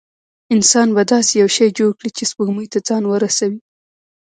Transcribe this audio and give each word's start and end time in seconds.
انسان 0.55 0.87
به 0.95 1.03
داسې 1.11 1.33
یو 1.41 1.49
شی 1.57 1.67
جوړ 1.79 1.91
کړي 1.99 2.09
چې 2.17 2.23
سپوږمۍ 2.31 2.67
ته 2.73 2.79
ځان 2.87 3.03
ورسوي. 3.07 3.59